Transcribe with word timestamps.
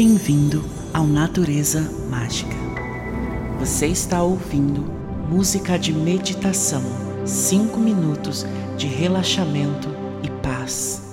bem-vindo 0.00 0.64
ao 0.94 1.06
Natureza 1.06 1.82
Mágica. 2.08 2.56
Você 3.58 3.86
está 3.86 4.22
ouvindo 4.22 4.80
música 5.28 5.78
de 5.78 5.92
meditação, 5.92 6.82
5 7.26 7.78
minutos 7.78 8.46
de 8.78 8.86
relaxamento 8.86 9.90
e 10.22 10.30
paz. 10.42 11.09